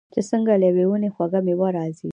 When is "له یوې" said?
0.61-0.85